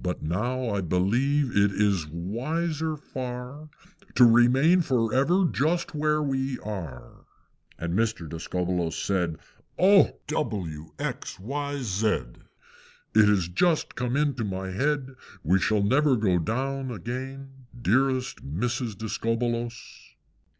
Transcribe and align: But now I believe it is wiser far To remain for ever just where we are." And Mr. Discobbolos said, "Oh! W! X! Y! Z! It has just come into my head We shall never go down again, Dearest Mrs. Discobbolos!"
But 0.00 0.22
now 0.22 0.68
I 0.70 0.80
believe 0.80 1.50
it 1.56 1.72
is 1.72 2.06
wiser 2.06 2.96
far 2.96 3.70
To 4.14 4.24
remain 4.24 4.82
for 4.82 5.12
ever 5.12 5.46
just 5.46 5.96
where 5.96 6.22
we 6.22 6.60
are." 6.60 7.24
And 7.76 7.92
Mr. 7.94 8.28
Discobbolos 8.28 8.94
said, 8.96 9.38
"Oh! 9.76 10.12
W! 10.28 10.92
X! 11.00 11.40
Y! 11.40 11.78
Z! 11.82 12.06
It 13.16 13.28
has 13.28 13.48
just 13.48 13.96
come 13.96 14.16
into 14.16 14.44
my 14.44 14.70
head 14.70 15.16
We 15.42 15.58
shall 15.58 15.82
never 15.82 16.14
go 16.14 16.38
down 16.38 16.92
again, 16.92 17.66
Dearest 17.82 18.46
Mrs. 18.48 18.96
Discobbolos!" 18.96 19.76